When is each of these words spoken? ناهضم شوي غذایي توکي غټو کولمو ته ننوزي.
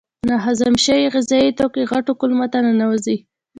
ناهضم 0.27 0.73
شوي 0.85 1.05
غذایي 1.13 1.49
توکي 1.59 1.83
غټو 1.91 2.11
کولمو 2.19 2.45
ته 2.53 2.57
ننوزي. 2.65 3.17